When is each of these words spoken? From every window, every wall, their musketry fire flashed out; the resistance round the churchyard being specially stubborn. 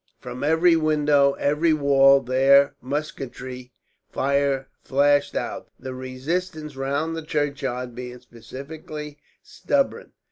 From 0.19 0.43
every 0.43 0.75
window, 0.75 1.33
every 1.33 1.73
wall, 1.73 2.21
their 2.21 2.73
musketry 2.81 3.71
fire 4.09 4.67
flashed 4.81 5.35
out; 5.35 5.69
the 5.79 5.93
resistance 5.93 6.75
round 6.75 7.15
the 7.15 7.21
churchyard 7.21 7.93
being 7.93 8.19
specially 8.19 9.19
stubborn. 9.43 10.13